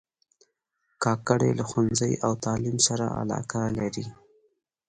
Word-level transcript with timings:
کاکړي 1.03 1.49
له 1.59 1.63
ښوونځي 1.69 2.13
او 2.25 2.31
تعلیم 2.45 2.77
سره 2.87 3.05
علاقه 3.21 3.61
لري. 3.79 4.05